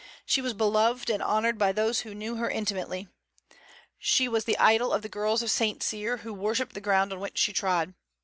She 0.25 0.41
was 0.41 0.55
beloved 0.55 1.11
and 1.11 1.21
honored 1.21 1.59
by 1.59 1.71
those 1.71 1.99
who 1.99 2.15
knew 2.15 2.35
her 2.37 2.49
intimately. 2.49 3.07
She 3.99 4.27
was 4.27 4.45
the 4.45 4.57
idol 4.57 4.91
of 4.93 5.03
the 5.03 5.09
girls 5.09 5.43
of 5.43 5.51
St. 5.51 5.83
Cyr, 5.83 6.17
who 6.23 6.33
worshipped 6.33 6.73
the 6.73 6.81
ground 6.81 7.13
on 7.13 7.19
which 7.19 7.37
she 7.37 7.53
trod. 7.53 7.93